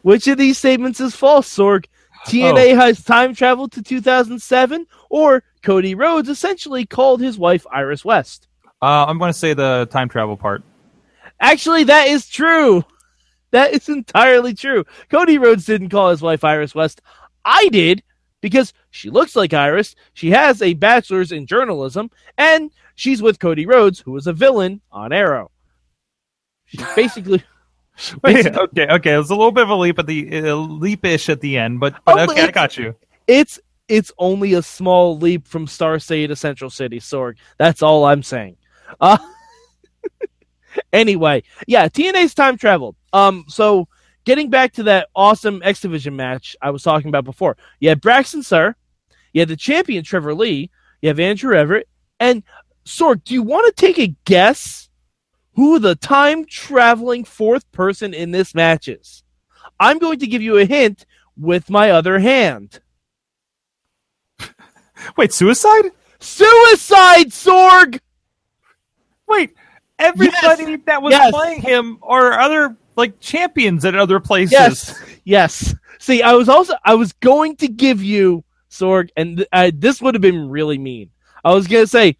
Which 0.01 0.27
of 0.27 0.37
these 0.37 0.57
statements 0.57 0.99
is 0.99 1.15
false, 1.15 1.53
Sorg? 1.53 1.85
TNA 2.27 2.73
Oh. 2.73 2.75
has 2.75 3.03
time 3.03 3.33
traveled 3.35 3.71
to 3.73 3.81
2007, 3.81 4.85
or 5.09 5.43
Cody 5.63 5.95
Rhodes 5.95 6.29
essentially 6.29 6.85
called 6.85 7.21
his 7.21 7.37
wife 7.37 7.65
Iris 7.71 8.03
West. 8.03 8.47
Uh, 8.81 9.05
I'm 9.07 9.17
going 9.17 9.31
to 9.31 9.37
say 9.37 9.53
the 9.53 9.87
time 9.91 10.09
travel 10.09 10.35
part. 10.37 10.63
Actually, 11.39 11.83
that 11.85 12.07
is 12.07 12.27
true. 12.27 12.83
That 13.51 13.73
is 13.73 13.87
entirely 13.89 14.53
true. 14.53 14.85
Cody 15.09 15.37
Rhodes 15.37 15.65
didn't 15.65 15.89
call 15.89 16.09
his 16.09 16.21
wife 16.21 16.43
Iris 16.43 16.75
West. 16.75 17.01
I 17.45 17.69
did 17.69 18.03
because 18.41 18.73
she 18.89 19.09
looks 19.09 19.35
like 19.35 19.53
Iris. 19.53 19.95
She 20.13 20.31
has 20.31 20.61
a 20.61 20.73
bachelor's 20.73 21.31
in 21.31 21.45
journalism, 21.45 22.11
and 22.37 22.71
she's 22.95 23.21
with 23.21 23.39
Cody 23.39 23.65
Rhodes, 23.65 23.99
who 23.99 24.11
was 24.11 24.27
a 24.27 24.33
villain 24.33 24.81
on 24.91 25.13
Arrow. 25.13 25.51
She's 26.65 26.83
basically. 26.95 27.43
Wait, 28.23 28.45
okay, 28.45 28.87
okay. 28.89 29.13
It 29.13 29.17
was 29.17 29.31
a 29.31 29.35
little 29.35 29.51
bit 29.51 29.63
of 29.63 29.69
a 29.69 29.75
leap 29.75 29.97
at 29.97 30.05
the 30.05 30.49
uh, 30.49 30.55
leapish 30.55 31.29
at 31.29 31.41
the 31.41 31.57
end, 31.57 31.79
but, 31.79 31.95
but 32.05 32.29
Oh, 32.29 32.31
okay, 32.31 32.43
I 32.43 32.51
got 32.51 32.77
you. 32.77 32.95
it's 33.27 33.59
it's 33.87 34.11
only 34.19 34.53
a 34.53 34.61
small 34.61 35.17
leap 35.17 35.47
from 35.47 35.65
Star 35.65 35.97
City 35.97 36.27
to 36.27 36.35
Central 36.35 36.69
City, 36.69 36.99
Sorg. 36.99 37.37
That's 37.57 37.81
all 37.81 38.05
I'm 38.05 38.21
saying. 38.21 38.57
Uh, 38.99 39.17
anyway, 40.93 41.43
yeah, 41.67 41.87
TNA's 41.87 42.33
time 42.33 42.57
traveled. 42.57 42.95
Um, 43.13 43.45
so 43.47 43.87
getting 44.25 44.49
back 44.49 44.73
to 44.73 44.83
that 44.83 45.09
awesome 45.15 45.61
X 45.63 45.81
Division 45.81 46.15
match 46.15 46.55
I 46.61 46.71
was 46.71 46.83
talking 46.83 47.09
about 47.09 47.25
before, 47.25 47.57
you 47.79 47.89
had 47.89 48.01
Braxton 48.01 48.43
Sir, 48.43 48.75
you 49.33 49.41
had 49.41 49.49
the 49.49 49.55
champion 49.55 50.03
Trevor 50.03 50.33
Lee, 50.33 50.69
you 51.01 51.09
have 51.09 51.19
Andrew 51.19 51.55
Everett, 51.55 51.87
and 52.19 52.43
Sorg. 52.85 53.23
Do 53.23 53.33
you 53.33 53.43
want 53.43 53.65
to 53.67 53.85
take 53.85 53.99
a 53.99 54.15
guess 54.25 54.89
who 55.53 55.79
the 55.79 55.95
time 55.95 56.45
traveling 56.45 57.23
fourth 57.23 57.71
person 57.71 58.13
in 58.13 58.31
this 58.31 58.55
match 58.55 58.87
is? 58.87 59.23
I'm 59.79 59.99
going 59.99 60.19
to 60.19 60.27
give 60.27 60.41
you 60.41 60.57
a 60.57 60.65
hint 60.65 61.05
with 61.37 61.69
my 61.69 61.91
other 61.91 62.19
hand. 62.19 62.79
Wait, 65.17 65.33
suicide? 65.33 65.91
Suicide 66.19 67.27
Sorg! 67.27 67.99
Wait, 69.27 69.55
everybody 69.99 70.75
that 70.85 71.01
was 71.01 71.11
Yes. 71.11 71.31
playing 71.31 71.61
him 71.61 71.97
are 72.01 72.39
other 72.39 72.75
like 72.95 73.19
champions 73.19 73.85
at 73.85 73.95
other 73.95 74.19
places. 74.19 74.51
Yes, 74.51 75.03
yes. 75.23 75.75
See, 75.99 76.21
I 76.21 76.33
was 76.33 76.49
also 76.49 76.73
I 76.83 76.95
was 76.95 77.13
going 77.13 77.55
to 77.57 77.67
give 77.67 78.03
you 78.03 78.43
Sorg, 78.69 79.09
and 79.17 79.37
th- 79.37 79.49
uh, 79.51 79.71
this 79.73 80.01
would 80.01 80.13
have 80.15 80.21
been 80.21 80.49
really 80.49 80.77
mean. 80.77 81.09
I 81.43 81.53
was 81.53 81.67
gonna 81.67 81.87
say, 81.87 82.17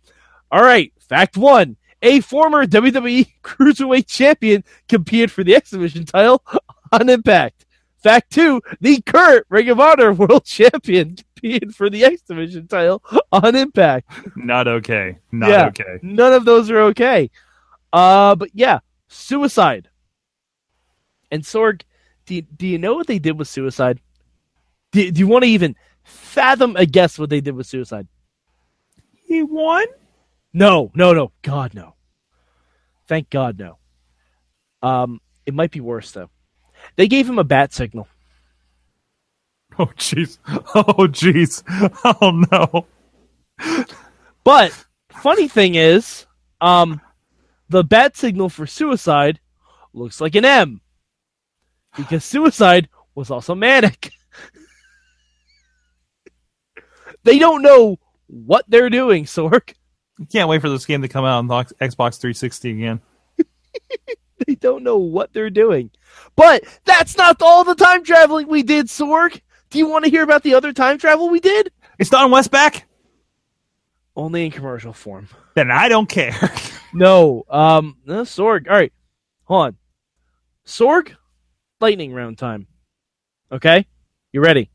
all 0.51 0.62
right, 0.63 0.91
fact 1.10 1.38
one: 1.38 1.77
a 2.01 2.19
former 2.22 2.65
WWE 2.65 3.27
Cruiserweight 3.43 4.07
Champion 4.07 4.63
competed 4.88 5.31
for 5.31 5.43
the 5.43 5.55
X 5.55 5.72
Division 5.72 6.05
title 6.05 6.43
on 6.91 7.10
Impact. 7.10 7.65
Fact 8.01 8.31
two: 8.31 8.62
the 8.81 9.01
current 9.01 9.46
Ring 9.50 9.69
of 9.69 9.79
Honor 9.79 10.13
World 10.13 10.46
Champion 10.46 11.15
competed 11.36 11.75
for 11.75 11.89
the 11.89 12.03
X 12.05 12.22
Division 12.22 12.67
title 12.67 13.03
on 13.31 13.55
Impact. 13.55 14.10
Not 14.36 14.67
okay. 14.67 15.17
Not 15.31 15.50
Yeah. 15.50 15.65
okay. 15.67 16.00
None 16.01 16.34
of 16.34 16.46
those 16.46 16.69
are 16.72 16.79
okay. 16.84 17.29
Uh, 17.94 18.36
but 18.36 18.50
yeah, 18.53 18.79
suicide. 19.08 19.89
And 21.32 21.44
Sorg, 21.44 21.82
do 22.25 22.36
you, 22.36 22.41
do 22.41 22.67
you 22.67 22.77
know 22.77 22.96
what 22.96 23.08
they 23.08 23.20
did 23.20 23.38
with 23.38 23.48
suicide? 23.48 24.00
Do, 24.91 25.12
do 25.12 25.20
you 25.20 25.27
want 25.27 25.44
to 25.44 25.50
even 25.50 25.75
fathom 26.03 26.75
a 26.75 26.86
guess 26.86 27.20
what 27.20 27.29
they 27.29 27.41
did 27.41 27.56
with 27.56 27.67
suicide? 27.67 28.08
He 29.13 29.44
won? 29.44 29.86
No, 30.53 30.91
no, 30.96 31.13
no. 31.13 31.32
God, 31.41 31.74
no. 31.74 31.96
Thank 33.08 33.29
God, 33.29 33.60
no. 33.60 33.77
Um, 34.82 35.22
it 35.46 35.53
might 35.53 35.72
be 35.72 35.79
worse 35.79 36.12
though. 36.12 36.29
They 36.96 37.08
gave 37.08 37.27
him 37.27 37.39
a 37.39 37.44
bat 37.44 37.74
signal. 37.74 38.08
Oh 39.79 39.91
jeez. 39.98 40.39
Oh 40.74 41.08
jeez. 41.08 41.62
Oh 42.03 42.32
no. 42.51 42.88
But 44.44 44.86
funny 45.12 45.48
thing 45.48 45.75
is, 45.75 46.25
um, 46.62 47.00
the 47.69 47.83
bat 47.83 48.15
signal 48.17 48.50
for 48.50 48.67
suicide 48.67 49.39
looks 49.93 50.21
like 50.21 50.36
an 50.36 50.45
M 50.45 50.81
because 51.95 52.24
suicide 52.25 52.89
was 53.15 53.31
also 53.31 53.55
Manik. 53.55 54.12
they 57.24 57.39
don't 57.39 57.62
know 57.62 57.97
what 58.27 58.65
they're 58.67 58.89
doing, 58.89 59.25
Sorg. 59.25 59.74
Can't 60.31 60.50
wait 60.50 60.62
for 60.62 60.69
this 60.69 60.86
game 60.86 61.01
to 61.03 61.07
come 61.07 61.25
out 61.25 61.38
on 61.38 61.47
Xbox 61.47 62.19
360 62.19 62.71
again. 62.71 63.01
They 64.45 64.55
don't 64.55 64.83
know 64.83 64.97
what 64.97 65.33
they're 65.33 65.50
doing. 65.50 65.89
But 66.36 66.63
that's 66.86 67.17
not 67.17 67.41
all 67.41 67.63
the 67.63 67.75
time 67.75 68.03
traveling 68.03 68.47
we 68.47 68.63
did, 68.63 68.86
Sorg. 68.88 69.41
Do 69.69 69.79
you 69.79 69.88
want 69.88 70.05
to 70.05 70.12
hear 70.12 70.24
about 70.24 70.43
the 70.43 70.53
other 70.53 70.74
time 70.74 70.97
travel 70.97 71.29
we 71.29 71.39
did? 71.39 71.71
It's 72.00 72.09
Don 72.09 72.31
West 72.31 72.51
back? 72.51 72.87
Only 74.17 74.45
in 74.45 74.51
commercial 74.51 74.91
form. 74.91 75.29
Then 75.55 75.71
I 75.71 75.88
don't 75.88 76.09
care. 76.09 76.36
No, 76.93 77.43
um, 77.50 77.97
no, 78.05 78.21
Sorg. 78.24 78.67
All 78.69 78.74
right, 78.75 78.93
hold 79.43 79.65
on. 79.65 79.77
Sorg, 80.65 81.13
lightning 81.81 82.13
round 82.13 82.38
time. 82.38 82.65
Okay, 83.51 83.86
you 84.31 84.39
ready? 84.41 84.71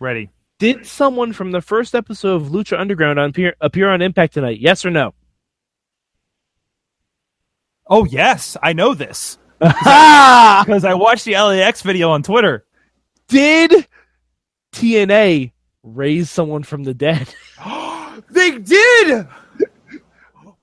Ready. 0.00 0.30
Did 0.58 0.86
someone 0.86 1.34
from 1.34 1.52
the 1.52 1.60
first 1.60 1.94
episode 1.94 2.40
of 2.40 2.48
Lucha 2.48 2.80
Underground 2.80 3.18
on 3.18 3.30
appear, 3.30 3.54
appear 3.60 3.90
on 3.90 4.00
Impact 4.00 4.32
tonight? 4.32 4.60
Yes 4.60 4.84
or 4.84 4.90
no? 4.90 5.12
Oh 7.86 8.06
yes, 8.06 8.56
I 8.62 8.72
know 8.72 8.94
this. 8.94 9.38
Ha! 9.62 10.64
Because 10.66 10.86
I 10.86 10.94
watched 10.94 11.26
the 11.26 11.34
LAX 11.34 11.82
video 11.82 12.10
on 12.10 12.22
Twitter. 12.22 12.64
Did 13.28 13.86
TNA 14.72 15.52
raise 15.82 16.30
someone 16.30 16.62
from 16.62 16.82
the 16.82 16.94
dead? 16.94 17.32
they 18.30 18.58
did! 18.58 19.26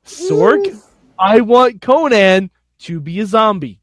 Sorg, 0.05 0.81
I 1.19 1.41
want 1.41 1.81
Konnan 1.81 2.49
to 2.79 2.99
be 2.99 3.19
a 3.19 3.25
zombie. 3.25 3.81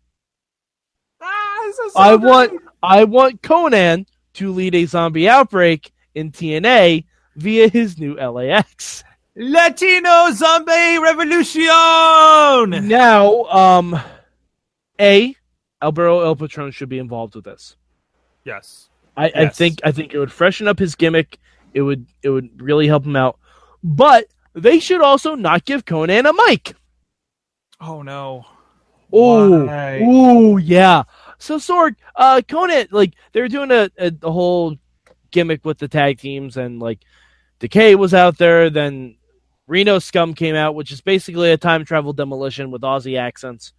Ah, 1.20 1.58
this 1.64 1.78
is 1.78 1.92
so 1.92 2.00
I 2.00 2.10
good. 2.12 2.22
want 2.22 2.52
I 2.82 3.04
want 3.04 3.42
Konnan 3.42 4.06
to 4.34 4.52
lead 4.52 4.74
a 4.74 4.84
zombie 4.86 5.28
outbreak 5.28 5.92
in 6.14 6.30
TNA 6.32 7.04
via 7.36 7.68
his 7.68 7.98
new 7.98 8.14
LAX. 8.14 9.04
Latino 9.36 10.30
Zombie 10.30 10.98
Revolution! 11.02 12.88
Now, 12.88 13.42
um, 13.44 14.00
A, 15.00 15.34
Alberto 15.82 16.20
El 16.20 16.36
Patron 16.36 16.70
should 16.70 16.88
be 16.88 17.00
involved 17.00 17.34
with 17.34 17.44
this. 17.44 17.76
Yes. 18.44 18.88
I, 19.16 19.32
I 19.34 19.48
think 19.48 19.80
I 19.84 19.92
think 19.92 20.12
it 20.14 20.18
would 20.18 20.32
freshen 20.32 20.68
up 20.68 20.78
his 20.78 20.94
gimmick. 20.94 21.38
It 21.72 21.82
would 21.82 22.06
it 22.22 22.30
would 22.30 22.60
really 22.60 22.86
help 22.86 23.04
him 23.04 23.16
out. 23.16 23.38
But 23.84 24.26
they 24.54 24.78
should 24.80 25.02
also 25.02 25.34
not 25.34 25.66
give 25.66 25.84
Konnan 25.84 26.28
a 26.28 26.32
mic. 26.32 26.74
Oh 27.80 28.00
no. 28.02 28.46
Oh, 29.12 29.68
oh 29.70 30.56
yeah. 30.56 31.04
So 31.38 31.58
Sorg, 31.58 31.94
uh, 32.16 32.40
Konnan, 32.48 32.88
like 32.90 33.12
they 33.32 33.42
were 33.42 33.48
doing 33.48 33.70
a, 33.70 33.90
a, 33.98 34.10
a 34.22 34.32
whole 34.32 34.76
gimmick 35.30 35.64
with 35.64 35.78
the 35.78 35.86
tag 35.86 36.18
teams, 36.18 36.56
and 36.56 36.80
like 36.80 37.00
Decay 37.58 37.94
was 37.94 38.14
out 38.14 38.38
there. 38.38 38.70
Then 38.70 39.16
Reno 39.66 39.98
Scum 39.98 40.34
came 40.34 40.54
out, 40.54 40.74
which 40.74 40.90
is 40.90 41.02
basically 41.02 41.52
a 41.52 41.58
time 41.58 41.84
travel 41.84 42.14
demolition 42.14 42.70
with 42.70 42.82
Aussie 42.82 43.18
accents. 43.18 43.74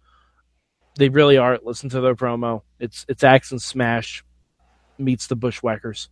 They 0.96 1.08
really 1.08 1.36
are. 1.36 1.58
Listen 1.62 1.90
to 1.90 2.00
their 2.00 2.14
promo. 2.14 2.62
It's 2.78 3.04
it's 3.08 3.24
Ax 3.24 3.50
and 3.50 3.60
Smash 3.60 4.24
meets 4.98 5.26
the 5.26 5.36
Bushwhackers. 5.36 6.08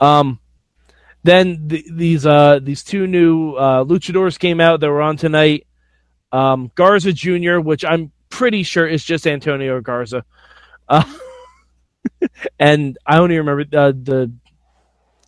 Um, 0.00 0.40
then 1.22 1.68
th- 1.68 1.84
these 1.90 2.26
uh 2.26 2.60
these 2.62 2.82
two 2.82 3.06
new 3.06 3.54
uh, 3.54 3.84
luchadors 3.84 4.38
came 4.38 4.60
out 4.60 4.80
that 4.80 4.90
were 4.90 5.02
on 5.02 5.16
tonight. 5.16 5.66
Um, 6.30 6.70
Garza 6.74 7.12
Jr., 7.12 7.58
which 7.58 7.84
I'm 7.84 8.12
pretty 8.28 8.62
sure 8.62 8.86
is 8.86 9.04
just 9.04 9.26
Antonio 9.26 9.80
Garza. 9.80 10.24
Uh, 10.88 11.04
and 12.58 12.98
I 13.06 13.18
only 13.18 13.38
remember 13.38 13.62
uh, 13.76 13.92
the 13.92 14.32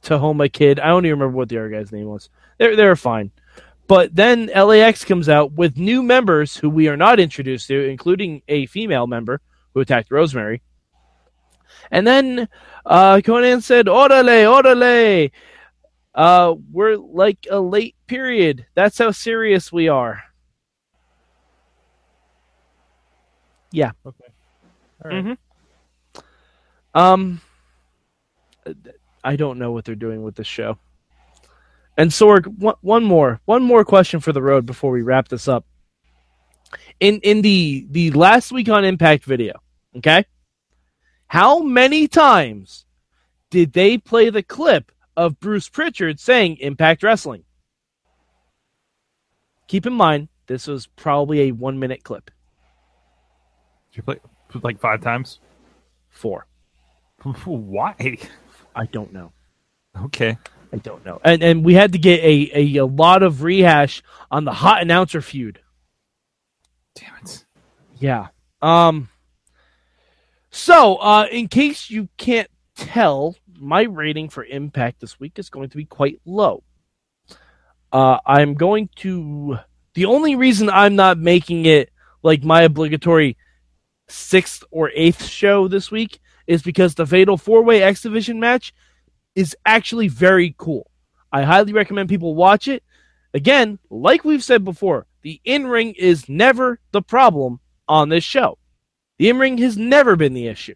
Tahoma 0.03 0.53
kid. 0.53 0.81
I 0.81 0.91
only 0.91 1.11
remember 1.11 1.37
what 1.37 1.49
the 1.49 1.59
other 1.59 1.71
guy's 1.71 1.93
name 1.93 2.07
was. 2.07 2.29
They're 2.59 2.77
they're 2.77 2.97
fine. 2.97 3.31
But 3.87 4.15
then 4.15 4.47
LAX 4.55 5.05
comes 5.05 5.29
out 5.29 5.53
with 5.53 5.77
new 5.77 6.03
members 6.03 6.57
who 6.57 6.71
we 6.71 6.87
are 6.87 6.97
not 6.97 7.19
introduced 7.19 7.67
to, 7.69 7.89
including 7.89 8.43
a 8.47 8.67
female 8.67 9.09
member 9.09 9.41
who 9.75 9.81
attacked 9.81 10.13
Rosemary. 10.13 10.63
And 11.91 12.07
then 12.07 12.49
uh, 12.87 13.17
Konnan 13.17 13.63
said, 13.63 13.87
"Orale, 13.87 14.45
orale." 14.47 15.31
Uh, 16.15 16.55
we're 16.73 16.97
like 16.97 17.47
a 17.51 17.61
late 17.61 17.95
period. 18.07 18.67
That's 18.75 18.99
how 18.99 19.11
serious 19.13 19.73
we 19.73 19.89
are. 19.89 20.23
Yeah. 23.73 23.93
Okay. 24.05 24.25
All 25.05 25.11
right. 25.11 25.25
Mhm. 25.25 25.37
Um, 26.95 27.41
I 29.23 29.37
don't 29.37 29.59
know 29.59 29.71
what 29.73 29.85
they're 29.85 29.95
doing 29.95 30.23
with 30.23 30.35
this 30.35 30.47
show. 30.47 30.79
And 31.97 32.11
Sorg, 32.11 32.47
one, 32.59 32.77
one 32.81 33.05
more, 33.05 33.41
one 33.45 33.63
more 33.63 33.85
question 33.85 34.21
for 34.21 34.33
the 34.33 34.43
road 34.43 34.67
before 34.67 34.91
we 34.91 35.03
wrap 35.03 35.29
this 35.29 35.47
up. 35.49 35.65
In 37.01 37.19
in 37.21 37.43
the 37.43 37.87
the 37.91 38.11
last 38.13 38.53
week 38.53 38.69
on 38.69 38.85
Impact 38.85 39.25
video, 39.25 39.61
okay, 39.97 40.25
how 41.27 41.61
many 41.63 42.07
times 42.07 42.87
did 43.51 43.73
they 43.73 43.99
play 43.99 44.31
the 44.31 44.43
clip 44.43 44.93
of 45.17 45.41
Bruce 45.41 45.69
Prichard 45.69 46.21
saying 46.21 46.59
Impact 46.59 47.03
Wrestling? 47.03 47.45
Keep 49.69 49.87
in 49.87 49.93
mind, 49.93 50.29
this 50.47 50.67
was 50.67 50.87
probably 50.87 51.43
a 51.43 51.53
one 51.53 51.79
minute 51.79 52.03
clip. 52.03 52.31
Did 53.91 53.99
you 53.99 54.03
play 54.03 54.17
like 54.63 54.81
five 54.81 55.01
times? 55.01 55.39
Four. 56.09 56.47
Why? 57.45 58.19
I 58.75 58.87
don't 58.87 59.13
know. 59.13 59.33
Okay. 60.05 60.37
I 60.73 60.77
don't 60.77 61.05
know. 61.05 61.21
And 61.25 61.43
and 61.43 61.65
we 61.65 61.75
had 61.75 61.93
to 61.93 61.99
get 61.99 62.21
a, 62.21 62.51
a, 62.55 62.77
a 62.79 62.87
lot 62.87 63.23
of 63.23 63.43
rehash 63.43 64.03
on 64.31 64.45
the 64.45 64.53
hot 64.53 64.83
announcer 64.83 65.21
feud. 65.21 65.61
Damn 66.95 67.15
it. 67.23 67.45
Yeah. 67.99 68.29
Um 68.63 69.09
so 70.51 70.97
uh 70.97 71.27
in 71.31 71.49
case 71.49 71.91
you 71.91 72.09
can't 72.17 72.49
tell, 72.77 73.37
my 73.61 73.83
rating 73.83 74.29
for 74.29 74.45
Impact 74.45 75.01
this 75.01 75.21
week 75.21 75.39
is 75.39 75.51
going 75.51 75.69
to 75.71 75.77
be 75.77 75.85
quite 75.85 76.21
low. 76.25 76.63
Uh 77.93 78.19
I'm 78.27 78.55
going 78.55 78.89
to 78.97 79.59
the 79.95 80.07
only 80.07 80.37
reason 80.37 80.71
I'm 80.71 80.97
not 80.97 81.19
making 81.19 81.67
it 81.67 81.91
like 82.23 82.43
my 82.43 82.63
obligatory 82.63 83.37
sixth 84.09 84.65
or 84.71 84.91
eighth 84.95 85.25
show 85.25 85.69
this 85.69 85.91
week 85.91 86.21
is 86.47 86.63
because 86.63 86.95
the 86.95 87.07
Fatal 87.07 87.37
Four 87.37 87.63
Way 87.63 87.83
X 87.83 88.03
Division 88.03 88.41
match 88.41 88.73
is 89.35 89.57
actually 89.65 90.09
very 90.09 90.55
cool. 90.59 90.91
I 91.33 91.43
highly 91.43 91.73
recommend 91.73 92.09
people 92.09 92.35
watch 92.35 92.67
it. 92.67 92.83
Again, 93.33 93.79
like 93.89 94.25
we've 94.25 94.43
said 94.43 94.65
before, 94.65 95.07
the 95.23 95.41
in 95.45 95.67
ring 95.67 95.95
is 95.97 96.29
never 96.29 96.81
the 96.91 97.03
problem 97.03 97.61
on 97.87 98.09
this 98.09 98.25
show. 98.25 98.59
The 99.19 99.29
in 99.29 99.39
ring 99.39 99.59
has 99.59 99.77
never 99.77 100.17
been 100.17 100.35
the 100.35 100.49
issue. 100.49 100.75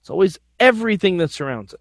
It's 0.00 0.10
always 0.10 0.38
everything 0.60 1.18
that 1.18 1.30
surrounds 1.30 1.72
it. 1.72 1.80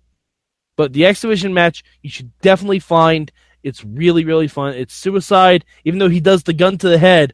But 0.75 0.93
the 0.93 1.05
X 1.05 1.21
Division 1.21 1.53
match, 1.53 1.83
you 2.01 2.09
should 2.09 2.31
definitely 2.39 2.79
find. 2.79 3.31
It's 3.63 3.83
really, 3.83 4.23
really 4.23 4.47
fun. 4.47 4.75
It's 4.75 4.93
suicide, 4.93 5.65
even 5.83 5.99
though 5.99 6.09
he 6.09 6.19
does 6.19 6.43
the 6.43 6.53
gun 6.53 6.77
to 6.77 6.89
the 6.89 6.97
head 6.97 7.33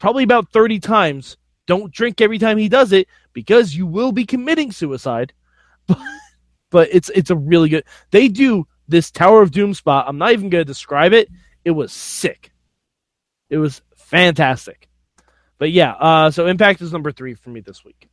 probably 0.00 0.24
about 0.24 0.50
30 0.50 0.80
times. 0.80 1.36
Don't 1.66 1.92
drink 1.92 2.20
every 2.20 2.38
time 2.38 2.58
he 2.58 2.68
does 2.68 2.90
it 2.90 3.06
because 3.32 3.76
you 3.76 3.86
will 3.86 4.10
be 4.10 4.26
committing 4.26 4.72
suicide. 4.72 5.32
But, 6.72 6.88
it's 6.92 7.08
it's 7.08 7.30
a 7.30 7.36
really 7.36 7.68
good. 7.68 7.82
They 8.12 8.28
do 8.28 8.64
this 8.86 9.10
Tower 9.10 9.42
of 9.42 9.50
Doom 9.50 9.74
spot. 9.74 10.04
I'm 10.06 10.18
not 10.18 10.30
even 10.30 10.50
going 10.50 10.60
to 10.60 10.64
describe 10.64 11.12
it. 11.12 11.28
It 11.64 11.72
was 11.72 11.90
sick. 11.90 12.52
It 13.48 13.58
was 13.58 13.82
fantastic. 13.96 14.88
But 15.58 15.72
yeah, 15.72 15.94
uh, 15.94 16.30
so 16.30 16.46
Impact 16.46 16.80
is 16.80 16.92
number 16.92 17.10
three 17.10 17.34
for 17.34 17.50
me 17.50 17.58
this 17.58 17.84
week. 17.84 18.08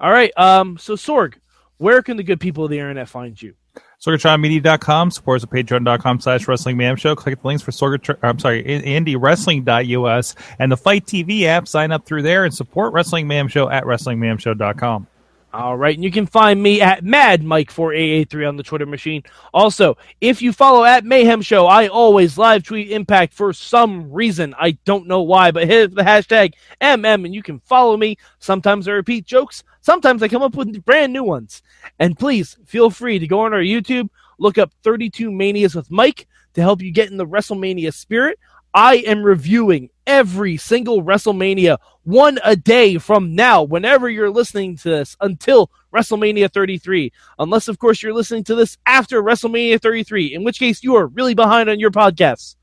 All 0.00 0.10
right, 0.10 0.32
um, 0.36 0.78
so 0.78 0.94
Sorg, 0.94 1.34
where 1.78 2.02
can 2.02 2.16
the 2.16 2.22
good 2.22 2.40
people 2.40 2.64
of 2.64 2.70
the 2.70 2.78
internet 2.78 3.08
find 3.08 3.40
you? 3.40 3.54
SorgatronMedia.com 4.00 5.10
supports 5.10 5.44
the 5.44 5.48
patreon.com 5.48 6.20
slash 6.20 6.46
wrestling 6.46 6.76
mayhem 6.76 6.96
show. 6.96 7.16
Click 7.16 7.40
the 7.40 7.46
links 7.46 7.62
for 7.62 7.72
Sorgatron, 7.72 8.16
I'm 8.22 8.38
sorry, 8.38 8.62
indiewrestling.us 8.62 10.34
and 10.58 10.70
the 10.70 10.76
FITE 10.76 11.04
TV 11.04 11.42
app. 11.44 11.66
Sign 11.66 11.90
up 11.90 12.06
through 12.06 12.22
there 12.22 12.44
and 12.44 12.54
support 12.54 12.92
Wrestling 12.92 13.26
Mayhem 13.26 13.48
Show 13.48 13.68
at 13.68 13.84
WrestlingMayhemShow.com. 13.84 15.08
All 15.50 15.78
right, 15.78 15.94
and 15.94 16.04
you 16.04 16.10
can 16.10 16.26
find 16.26 16.62
me 16.62 16.82
at 16.82 17.02
Mad 17.02 17.42
Mike 17.42 17.70
4883 17.70 18.44
on 18.44 18.56
the 18.56 18.62
Twitter 18.62 18.84
machine. 18.84 19.22
Also, 19.54 19.96
if 20.20 20.42
you 20.42 20.52
follow 20.52 20.84
at 20.84 21.06
Mayhem 21.06 21.40
Show, 21.40 21.66
I 21.66 21.88
always 21.88 22.36
live 22.36 22.64
tweet 22.64 22.90
Impact 22.90 23.32
for 23.32 23.54
some 23.54 24.12
reason. 24.12 24.54
I 24.58 24.72
don't 24.84 25.06
know 25.06 25.22
why, 25.22 25.50
but 25.50 25.66
hit 25.66 25.94
the 25.94 26.02
hashtag 26.02 26.52
MM 26.82 27.24
and 27.24 27.34
you 27.34 27.42
can 27.42 27.60
follow 27.60 27.96
me. 27.96 28.18
Sometimes 28.40 28.88
I 28.88 28.92
repeat 28.92 29.24
jokes, 29.24 29.64
sometimes 29.80 30.22
I 30.22 30.28
come 30.28 30.42
up 30.42 30.54
with 30.54 30.84
brand 30.84 31.14
new 31.14 31.24
ones. 31.24 31.62
And 31.98 32.18
please 32.18 32.58
feel 32.66 32.90
free 32.90 33.18
to 33.18 33.26
go 33.26 33.40
on 33.40 33.54
our 33.54 33.60
YouTube, 33.60 34.10
look 34.38 34.58
up 34.58 34.70
32 34.82 35.30
Manias 35.30 35.74
with 35.74 35.90
Mike 35.90 36.28
to 36.52 36.60
help 36.60 36.82
you 36.82 36.90
get 36.90 37.10
in 37.10 37.16
the 37.16 37.26
WrestleMania 37.26 37.94
spirit. 37.94 38.38
I 38.74 38.96
am 38.96 39.22
reviewing 39.22 39.88
every 40.08 40.56
single 40.56 41.02
WrestleMania 41.04 41.78
one 42.02 42.40
a 42.42 42.56
day 42.56 42.96
from 42.98 43.34
now, 43.36 43.62
whenever 43.62 44.08
you're 44.08 44.30
listening 44.30 44.76
to 44.78 44.88
this, 44.88 45.16
until 45.20 45.70
WrestleMania 45.94 46.50
33. 46.50 47.12
Unless, 47.38 47.68
of 47.68 47.78
course, 47.78 48.02
you're 48.02 48.14
listening 48.14 48.42
to 48.44 48.54
this 48.54 48.78
after 48.86 49.22
WrestleMania 49.22 49.80
33, 49.80 50.34
in 50.34 50.42
which 50.42 50.58
case 50.58 50.82
you 50.82 50.96
are 50.96 51.06
really 51.06 51.34
behind 51.34 51.68
on 51.68 51.78
your 51.78 51.90
podcasts. 51.92 52.56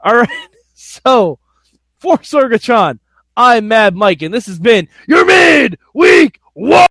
All 0.00 0.14
right. 0.14 0.28
So, 0.74 1.38
for 2.00 2.18
Sorgatron, 2.18 2.98
I'm 3.36 3.68
Mad 3.68 3.94
Mike, 3.94 4.22
and 4.22 4.34
this 4.34 4.46
has 4.46 4.58
been 4.58 4.88
your 5.06 5.24
mid 5.24 5.78
week 5.94 6.40
one. 6.54 6.88